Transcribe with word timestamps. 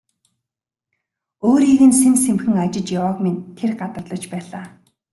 Өөрийг 1.47 1.81
нь 1.89 1.97
сэм 1.99 2.13
сэмхэн 2.23 2.55
ажиж 2.63 2.87
явааг 2.99 3.17
минь 3.25 3.39
тэр 3.57 3.71
гадарлаж 3.79 4.23
байлаа. 4.33 4.65